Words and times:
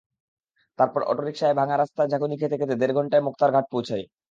তারপর 0.79 1.01
অটোরিকশায় 1.03 1.57
ভাঙা 1.59 1.75
রাস্তার 1.77 2.09
ঝাঁকুনি 2.11 2.35
খেতে 2.41 2.55
খেতে 2.57 2.75
দেড় 2.75 2.93
ঘণ্টায় 2.97 3.25
মোক্তার 3.27 3.49
ঘাট 3.53 3.65
পৌঁছাই। 3.71 4.03